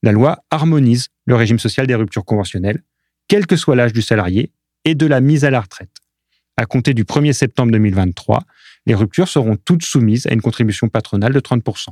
La 0.03 0.11
loi 0.11 0.43
harmonise 0.51 1.07
le 1.25 1.35
régime 1.35 1.59
social 1.59 1.87
des 1.87 1.95
ruptures 1.95 2.25
conventionnelles, 2.25 2.83
quel 3.27 3.47
que 3.47 3.55
soit 3.55 3.75
l'âge 3.75 3.93
du 3.93 4.01
salarié, 4.01 4.51
et 4.85 4.95
de 4.95 5.05
la 5.05 5.21
mise 5.21 5.45
à 5.45 5.49
la 5.49 5.61
retraite. 5.61 5.97
À 6.57 6.65
compter 6.65 6.93
du 6.93 7.03
1er 7.03 7.33
septembre 7.33 7.71
2023, 7.71 8.43
les 8.85 8.95
ruptures 8.95 9.29
seront 9.29 9.55
toutes 9.55 9.83
soumises 9.83 10.27
à 10.27 10.33
une 10.33 10.41
contribution 10.41 10.89
patronale 10.89 11.33
de 11.33 11.39
30%. 11.39 11.87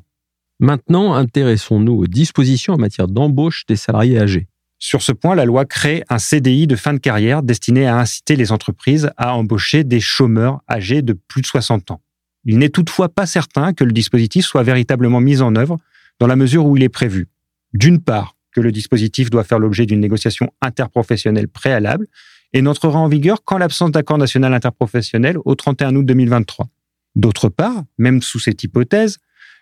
Maintenant, 0.62 1.16
intéressons-nous 1.16 1.94
aux 1.94 2.06
dispositions 2.06 2.76
en 2.76 2.78
matière 2.78 3.08
d'embauche 3.08 3.66
des 3.66 3.76
salariés 3.76 4.20
âgés. 4.20 4.48
Sur 4.78 5.02
ce 5.02 5.12
point, 5.12 5.34
la 5.34 5.46
loi 5.46 5.66
crée 5.66 6.04
un 6.08 6.20
CDI 6.20 6.68
de 6.68 6.76
fin 6.76 6.94
de 6.94 7.00
carrière 7.00 7.42
destiné 7.42 7.88
à 7.88 7.98
inciter 7.98 8.36
les 8.36 8.52
entreprises 8.52 9.10
à 9.18 9.36
embaucher 9.36 9.84
des 9.84 10.00
chômeurs 10.00 10.62
âgés 10.70 11.02
de 11.02 11.14
plus 11.14 11.42
de 11.42 11.48
60 11.48 11.90
ans. 11.90 12.02
Il 12.46 12.60
n'est 12.60 12.70
toutefois 12.70 13.10
pas 13.10 13.26
certain 13.26 13.74
que 13.74 13.84
le 13.84 13.92
dispositif 13.92 14.46
soit 14.46 14.62
véritablement 14.62 15.20
mis 15.20 15.42
en 15.42 15.56
œuvre 15.56 15.80
dans 16.20 16.28
la 16.28 16.36
mesure 16.36 16.68
où 16.68 16.78
il 16.78 16.84
est 16.84 16.90
prévu. 16.90 17.28
D'une 17.74 18.00
part, 18.00 18.36
que 18.52 18.62
le 18.62 18.72
dispositif 18.72 19.32
doit 19.32 19.44
faire 19.44 19.58
l'objet 19.58 19.88
d'une 19.88 20.00
négociation 20.00 20.54
interprofessionnelle 20.62 21.48
préalable 21.48 22.06
et 22.54 22.62
n'entrera 22.62 23.00
en 23.00 23.08
vigueur 23.08 23.44
qu'en 23.44 23.58
l'absence 23.58 23.90
d'accord 23.90 24.20
national 24.20 24.54
interprofessionnel 24.54 25.38
au 25.44 25.56
31 25.56 25.96
août 25.96 26.06
2023. 26.06 26.68
D'autre 27.16 27.50
part, 27.50 27.84
même 27.98 28.22
sous 28.22 28.40
cette 28.40 28.64
hypothèse, 28.64 29.18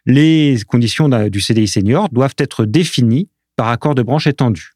les 0.06 0.58
conditions 0.68 1.10
du 1.10 1.42
CDI 1.42 1.68
senior 1.68 2.10
doivent 2.10 2.36
être 2.38 2.66
définies 2.66 3.30
par 3.56 3.70
accord 3.70 3.96
de 3.96 4.04
branche 4.04 4.28
étendu. 4.28 4.72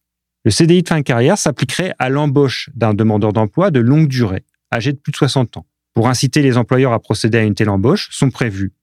Le 0.45 0.51
CDI 0.51 0.83
de 0.83 0.87
fin 0.87 0.97
de 0.97 1.03
carrière 1.03 1.37
s'appliquerait 1.37 1.93
à 1.99 2.09
l'embauche 2.09 2.69
d'un 2.75 2.93
demandeur 2.93 3.31
d'emploi 3.31 3.71
de 3.71 3.79
longue 3.79 4.07
durée, 4.07 4.43
âgé 4.73 4.91
de 4.91 4.97
plus 4.97 5.11
de 5.11 5.17
60 5.17 5.57
ans. 5.57 5.65
Pour 5.93 6.09
inciter 6.09 6.41
les 6.41 6.57
employeurs 6.57 6.91
à 6.91 6.99
procéder 6.99 7.37
à 7.37 7.43
une 7.43 7.55
telle 7.55 7.69
embauche, 7.69 8.09
sont 8.11 8.29
prévues 8.29 8.73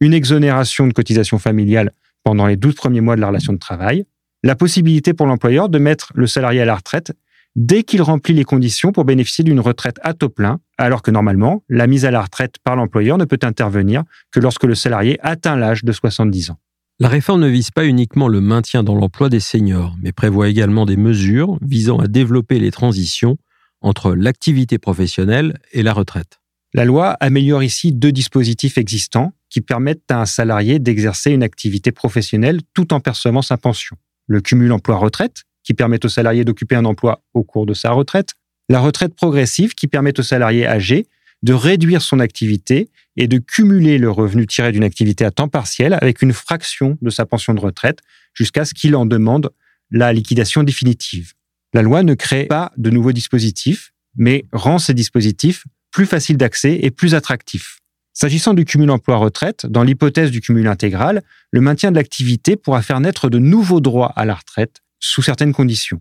une 0.00 0.12
exonération 0.12 0.86
de 0.86 0.92
cotisation 0.92 1.38
familiale 1.38 1.90
pendant 2.22 2.46
les 2.46 2.56
12 2.56 2.74
premiers 2.74 3.00
mois 3.00 3.16
de 3.16 3.20
la 3.20 3.28
relation 3.28 3.52
de 3.52 3.58
travail, 3.58 4.04
la 4.42 4.54
possibilité 4.54 5.14
pour 5.14 5.26
l'employeur 5.26 5.68
de 5.68 5.78
mettre 5.78 6.12
le 6.14 6.26
salarié 6.26 6.60
à 6.60 6.64
la 6.64 6.74
retraite 6.74 7.12
dès 7.56 7.82
qu'il 7.82 8.02
remplit 8.02 8.34
les 8.34 8.44
conditions 8.44 8.92
pour 8.92 9.04
bénéficier 9.04 9.42
d'une 9.42 9.60
retraite 9.60 9.98
à 10.02 10.14
taux 10.14 10.28
plein, 10.28 10.60
alors 10.78 11.02
que 11.02 11.10
normalement, 11.10 11.64
la 11.68 11.86
mise 11.86 12.04
à 12.04 12.10
la 12.10 12.22
retraite 12.22 12.56
par 12.62 12.76
l'employeur 12.76 13.18
ne 13.18 13.24
peut 13.24 13.38
intervenir 13.42 14.04
que 14.30 14.38
lorsque 14.38 14.64
le 14.64 14.74
salarié 14.74 15.18
atteint 15.22 15.56
l'âge 15.56 15.82
de 15.82 15.90
70 15.90 16.50
ans. 16.50 16.58
La 17.00 17.08
réforme 17.08 17.40
ne 17.40 17.48
vise 17.48 17.70
pas 17.70 17.86
uniquement 17.86 18.28
le 18.28 18.40
maintien 18.40 18.82
dans 18.82 18.94
l'emploi 18.94 19.28
des 19.28 19.40
seniors, 19.40 19.96
mais 20.00 20.12
prévoit 20.12 20.48
également 20.48 20.86
des 20.86 20.96
mesures 20.96 21.58
visant 21.62 21.98
à 21.98 22.06
développer 22.06 22.58
les 22.58 22.70
transitions 22.70 23.36
entre 23.80 24.14
l'activité 24.14 24.78
professionnelle 24.78 25.58
et 25.72 25.82
la 25.82 25.92
retraite. 25.92 26.40
La 26.74 26.84
loi 26.84 27.10
améliore 27.20 27.62
ici 27.62 27.92
deux 27.92 28.12
dispositifs 28.12 28.76
existants 28.78 29.32
qui 29.48 29.60
permettent 29.60 30.10
à 30.10 30.20
un 30.20 30.26
salarié 30.26 30.78
d'exercer 30.78 31.30
une 31.30 31.42
activité 31.42 31.92
professionnelle 31.92 32.60
tout 32.74 32.92
en 32.92 33.00
percevant 33.00 33.42
sa 33.42 33.56
pension. 33.56 33.96
Le 34.26 34.40
cumul 34.40 34.72
emploi-retraite, 34.72 35.44
qui 35.66 35.74
permet 35.74 36.02
au 36.06 36.08
salarié 36.08 36.44
d'occuper 36.44 36.76
un 36.76 36.84
emploi 36.84 37.22
au 37.34 37.42
cours 37.42 37.66
de 37.66 37.74
sa 37.74 37.90
retraite, 37.90 38.34
la 38.68 38.80
retraite 38.80 39.14
progressive 39.14 39.74
qui 39.74 39.88
permet 39.88 40.18
au 40.18 40.22
salarié 40.22 40.66
âgé 40.66 41.06
de 41.42 41.52
réduire 41.52 42.02
son 42.02 42.20
activité 42.20 42.88
et 43.16 43.26
de 43.26 43.38
cumuler 43.38 43.98
le 43.98 44.10
revenu 44.10 44.46
tiré 44.46 44.72
d'une 44.72 44.84
activité 44.84 45.24
à 45.24 45.30
temps 45.30 45.48
partiel 45.48 45.98
avec 46.00 46.22
une 46.22 46.32
fraction 46.32 46.96
de 47.02 47.10
sa 47.10 47.26
pension 47.26 47.52
de 47.52 47.60
retraite 47.60 47.98
jusqu'à 48.32 48.64
ce 48.64 48.74
qu'il 48.74 48.94
en 48.94 49.06
demande 49.06 49.50
la 49.90 50.12
liquidation 50.12 50.62
définitive. 50.62 51.32
La 51.74 51.82
loi 51.82 52.02
ne 52.02 52.14
crée 52.14 52.44
pas 52.44 52.72
de 52.76 52.90
nouveaux 52.90 53.12
dispositifs, 53.12 53.92
mais 54.16 54.44
rend 54.52 54.78
ces 54.78 54.94
dispositifs 54.94 55.64
plus 55.90 56.06
faciles 56.06 56.36
d'accès 56.36 56.78
et 56.80 56.90
plus 56.90 57.14
attractifs. 57.14 57.80
S'agissant 58.12 58.54
du 58.54 58.64
cumul 58.64 58.90
emploi-retraite, 58.90 59.66
dans 59.66 59.82
l'hypothèse 59.82 60.30
du 60.30 60.40
cumul 60.40 60.68
intégral, 60.68 61.22
le 61.50 61.60
maintien 61.60 61.90
de 61.90 61.96
l'activité 61.96 62.56
pourra 62.56 62.82
faire 62.82 63.00
naître 63.00 63.28
de 63.28 63.38
nouveaux 63.38 63.80
droits 63.80 64.12
à 64.16 64.24
la 64.24 64.34
retraite 64.34 64.80
sous 65.00 65.22
certaines 65.22 65.52
conditions. 65.52 66.00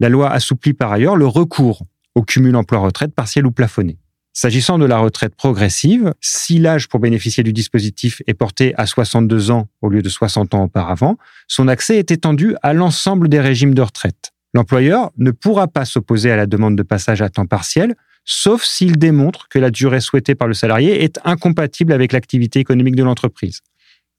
La 0.00 0.08
loi 0.08 0.30
assouplit 0.30 0.72
par 0.72 0.92
ailleurs 0.92 1.16
le 1.16 1.26
recours 1.26 1.82
au 2.14 2.22
cumul 2.22 2.56
emploi-retraite 2.56 3.14
partiel 3.14 3.46
ou 3.46 3.52
plafonné. 3.52 3.98
S'agissant 4.34 4.78
de 4.78 4.86
la 4.86 4.98
retraite 4.98 5.34
progressive, 5.34 6.14
si 6.22 6.58
l'âge 6.58 6.88
pour 6.88 7.00
bénéficier 7.00 7.42
du 7.42 7.52
dispositif 7.52 8.22
est 8.26 8.34
porté 8.34 8.74
à 8.76 8.86
62 8.86 9.50
ans 9.50 9.68
au 9.82 9.90
lieu 9.90 10.00
de 10.00 10.08
60 10.08 10.54
ans 10.54 10.64
auparavant, 10.64 11.18
son 11.48 11.68
accès 11.68 11.98
est 11.98 12.10
étendu 12.10 12.56
à 12.62 12.72
l'ensemble 12.72 13.28
des 13.28 13.40
régimes 13.40 13.74
de 13.74 13.82
retraite. 13.82 14.32
L'employeur 14.54 15.10
ne 15.18 15.30
pourra 15.30 15.68
pas 15.68 15.84
s'opposer 15.84 16.30
à 16.30 16.36
la 16.36 16.46
demande 16.46 16.76
de 16.76 16.82
passage 16.82 17.20
à 17.20 17.28
temps 17.28 17.46
partiel, 17.46 17.94
sauf 18.24 18.64
s'il 18.64 18.96
démontre 18.96 19.48
que 19.48 19.58
la 19.58 19.70
durée 19.70 20.00
souhaitée 20.00 20.34
par 20.34 20.48
le 20.48 20.54
salarié 20.54 21.04
est 21.04 21.18
incompatible 21.24 21.92
avec 21.92 22.12
l'activité 22.12 22.58
économique 22.58 22.96
de 22.96 23.02
l'entreprise. 23.02 23.60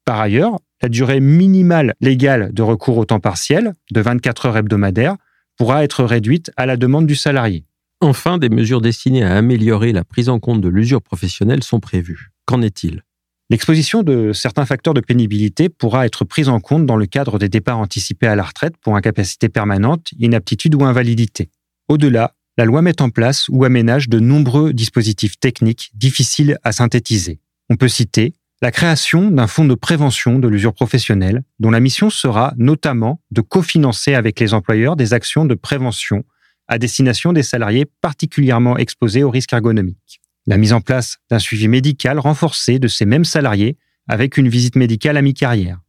Par 0.06 0.20
ailleurs, 0.20 0.60
la 0.84 0.90
durée 0.90 1.22
minimale 1.22 1.96
légale 2.02 2.54
de 2.54 2.62
recours 2.62 2.98
au 2.98 3.06
temps 3.06 3.22
partiel, 3.22 3.74
de 3.92 4.02
24 4.02 4.48
heures 4.48 4.58
hebdomadaires, 4.58 5.16
pourra 5.58 5.84
être 5.86 6.04
réduite 6.04 6.52
à 6.58 6.66
la 6.66 6.76
demande 6.76 7.08
du 7.08 7.16
salarié. 7.16 7.64
Enfin, 8.02 8.38
des 8.38 8.50
mesures 8.50 8.82
destinées 8.82 9.24
à 9.24 9.38
améliorer 9.38 9.94
la 9.94 10.04
prise 10.04 10.28
en 10.28 10.40
compte 10.40 10.60
de 10.60 10.68
l'usure 10.68 11.02
professionnelle 11.02 11.64
sont 11.64 11.80
prévues. 11.80 12.32
Qu'en 12.46 12.62
est-il? 12.62 13.02
L'exposition 13.50 14.04
de 14.04 14.34
certains 14.34 14.66
facteurs 14.66 14.94
de 14.94 15.00
pénibilité 15.00 15.70
pourra 15.70 16.06
être 16.06 16.26
prise 16.26 16.50
en 16.50 16.60
compte 16.60 16.86
dans 16.86 16.98
le 16.98 17.06
cadre 17.06 17.40
des 17.40 17.50
départs 17.50 17.80
anticipés 17.80 18.28
à 18.28 18.36
la 18.36 18.44
retraite 18.44 18.76
pour 18.82 18.98
incapacité 18.98 19.48
permanente, 19.48 20.10
inaptitude 20.20 20.76
ou 20.76 20.84
invalidité. 20.84 21.50
Au-delà, 21.88 22.36
la 22.58 22.66
loi 22.66 22.82
met 22.82 23.02
en 23.02 23.10
place 23.10 23.48
ou 23.48 23.64
aménage 23.64 24.10
de 24.10 24.20
nombreux 24.20 24.74
dispositifs 24.74 25.40
techniques 25.40 25.92
difficiles 25.94 26.58
à 26.64 26.74
synthétiser. 26.74 27.40
On 27.70 27.78
peut 27.78 27.88
citer 27.88 28.34
la 28.64 28.72
création 28.72 29.30
d'un 29.30 29.48
fonds 29.48 29.66
de 29.66 29.76
prévention 29.76 30.40
de 30.40 30.48
l'usure 30.48 30.74
professionnelle, 30.74 31.44
dont 31.60 31.70
la 31.70 31.82
mission 31.82 32.10
sera 32.10 32.54
notamment 32.56 33.20
de 33.30 33.42
cofinancer 33.42 34.14
avec 34.14 34.40
les 34.40 34.54
employeurs 34.54 34.96
des 34.96 35.14
actions 35.14 35.44
de 35.44 35.54
prévention 35.54 36.24
à 36.70 36.78
destination 36.78 37.34
des 37.34 37.44
salariés 37.44 37.86
particulièrement 38.00 38.78
exposés 38.78 39.22
aux 39.22 39.30
risques 39.30 39.52
ergonomiques. 39.52 40.22
La 40.48 40.58
mise 40.58 40.72
en 40.72 40.80
place 40.80 41.18
d'un 41.30 41.40
suivi 41.40 41.68
médical 41.68 42.20
renforcé 42.20 42.80
de 42.80 42.88
ces 42.88 43.04
mêmes 43.04 43.26
salariés 43.26 43.76
avec 44.08 44.38
une 44.38 44.48
visite 44.48 44.78
médicale 44.78 45.18
à 45.18 45.22
mi-carrière. 45.22 45.82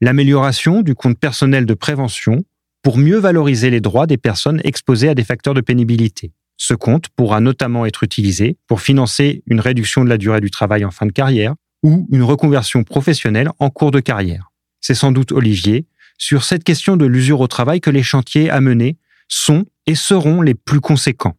L'amélioration 0.00 0.80
du 0.80 0.94
compte 0.94 1.18
personnel 1.18 1.66
de 1.66 1.74
prévention 1.74 2.44
pour 2.82 2.96
mieux 2.96 3.18
valoriser 3.18 3.68
les 3.68 3.82
droits 3.82 4.06
des 4.06 4.16
personnes 4.16 4.62
exposées 4.64 5.10
à 5.10 5.14
des 5.14 5.24
facteurs 5.24 5.52
de 5.52 5.60
pénibilité. 5.60 6.32
Ce 6.56 6.72
compte 6.72 7.10
pourra 7.10 7.40
notamment 7.40 7.84
être 7.84 8.04
utilisé 8.04 8.56
pour 8.68 8.80
financer 8.80 9.42
une 9.46 9.60
réduction 9.60 10.02
de 10.02 10.08
la 10.08 10.16
durée 10.16 10.40
du 10.40 10.50
travail 10.50 10.86
en 10.86 10.90
fin 10.90 11.04
de 11.04 11.12
carrière 11.12 11.56
ou 11.82 12.06
une 12.10 12.22
reconversion 12.22 12.84
professionnelle 12.84 13.50
en 13.58 13.70
cours 13.70 13.90
de 13.90 14.00
carrière. 14.00 14.50
C'est 14.80 14.94
sans 14.94 15.12
doute 15.12 15.32
Olivier, 15.32 15.86
sur 16.18 16.44
cette 16.44 16.64
question 16.64 16.96
de 16.96 17.06
l'usure 17.06 17.40
au 17.40 17.48
travail 17.48 17.80
que 17.80 17.90
les 17.90 18.02
chantiers 18.02 18.50
à 18.50 18.60
mener 18.60 18.96
sont 19.28 19.64
et 19.86 19.94
seront 19.94 20.42
les 20.42 20.54
plus 20.54 20.80
conséquents. 20.80 21.36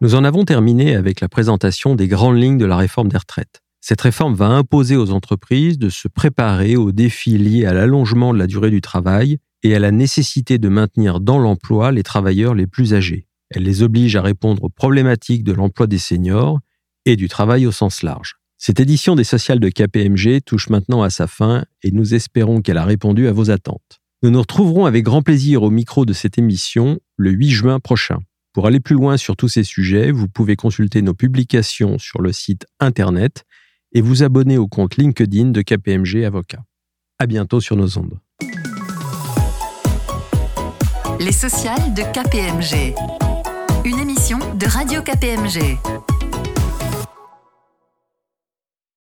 Nous 0.00 0.14
en 0.14 0.24
avons 0.24 0.44
terminé 0.44 0.94
avec 0.94 1.20
la 1.20 1.28
présentation 1.28 1.96
des 1.96 2.06
grandes 2.06 2.38
lignes 2.38 2.58
de 2.58 2.66
la 2.66 2.76
réforme 2.76 3.08
des 3.08 3.18
retraites. 3.18 3.62
Cette 3.80 4.00
réforme 4.00 4.34
va 4.34 4.46
imposer 4.46 4.96
aux 4.96 5.10
entreprises 5.10 5.78
de 5.78 5.88
se 5.88 6.08
préparer 6.08 6.76
aux 6.76 6.92
défis 6.92 7.38
liés 7.38 7.66
à 7.66 7.72
l'allongement 7.72 8.32
de 8.32 8.38
la 8.38 8.46
durée 8.46 8.70
du 8.70 8.80
travail 8.80 9.38
et 9.62 9.74
à 9.74 9.78
la 9.78 9.90
nécessité 9.90 10.58
de 10.58 10.68
maintenir 10.68 11.20
dans 11.20 11.38
l'emploi 11.38 11.90
les 11.90 12.02
travailleurs 12.02 12.54
les 12.54 12.66
plus 12.66 12.94
âgés. 12.94 13.27
Elle 13.50 13.62
les 13.62 13.82
oblige 13.82 14.16
à 14.16 14.22
répondre 14.22 14.64
aux 14.64 14.68
problématiques 14.68 15.44
de 15.44 15.52
l'emploi 15.52 15.86
des 15.86 15.98
seniors 15.98 16.60
et 17.06 17.16
du 17.16 17.28
travail 17.28 17.66
au 17.66 17.72
sens 17.72 18.02
large. 18.02 18.36
Cette 18.58 18.80
édition 18.80 19.14
des 19.14 19.24
sociales 19.24 19.60
de 19.60 19.68
KPMG 19.68 20.40
touche 20.44 20.68
maintenant 20.68 21.02
à 21.02 21.10
sa 21.10 21.26
fin 21.26 21.64
et 21.82 21.92
nous 21.92 22.14
espérons 22.14 22.60
qu'elle 22.60 22.76
a 22.76 22.84
répondu 22.84 23.28
à 23.28 23.32
vos 23.32 23.50
attentes. 23.50 24.00
Nous 24.22 24.30
nous 24.30 24.40
retrouverons 24.40 24.84
avec 24.84 25.04
grand 25.04 25.22
plaisir 25.22 25.62
au 25.62 25.70
micro 25.70 26.04
de 26.04 26.12
cette 26.12 26.38
émission 26.38 26.98
le 27.16 27.30
8 27.30 27.50
juin 27.50 27.80
prochain. 27.80 28.18
Pour 28.52 28.66
aller 28.66 28.80
plus 28.80 28.96
loin 28.96 29.16
sur 29.16 29.36
tous 29.36 29.46
ces 29.46 29.62
sujets, 29.62 30.10
vous 30.10 30.26
pouvez 30.26 30.56
consulter 30.56 31.02
nos 31.02 31.14
publications 31.14 31.98
sur 31.98 32.20
le 32.20 32.32
site 32.32 32.66
internet 32.80 33.44
et 33.92 34.00
vous 34.00 34.24
abonner 34.24 34.58
au 34.58 34.66
compte 34.66 34.96
LinkedIn 34.96 35.50
de 35.50 35.62
KPMG 35.62 36.24
Avocat. 36.24 36.64
À 37.20 37.26
bientôt 37.26 37.60
sur 37.60 37.76
nos 37.76 37.96
ondes. 37.96 38.18
Les 41.20 41.32
sociales 41.32 41.94
de 41.94 42.02
KPMG 42.02 42.94
de 44.18 44.66
Radio 44.66 45.00
KPMG. 45.02 46.47